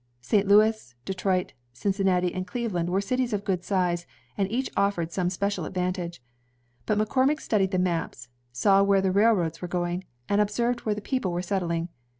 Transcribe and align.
St. 0.21 0.47
Lotus, 0.47 0.95
Detroit, 1.05 1.53
Cincinnati, 1.73 2.33
and 2.33 2.47
Cleveland 2.47 2.89
were 2.89 3.01
cities 3.01 3.33
of 3.33 3.43
good 3.45 3.63
size, 3.63 4.07
and 4.35 4.51
each 4.51 4.71
offered 4.75 5.11
some 5.11 5.29
special 5.29 5.63
advantage. 5.63 6.23
But 6.87 6.97
McCormick 6.97 7.39
studied 7.39 7.69
the 7.69 7.77
maps, 7.77 8.27
saw 8.51 8.81
where 8.81 9.01
the 9.01 9.11
railroads 9.11 9.61
were 9.61 9.67
going, 9.67 10.05
and 10.27 10.41
observed 10.41 10.79
where 10.87 10.95
the 10.95 11.01
people 11.01 11.31
were 11.31 11.41
settUng. 11.41 11.89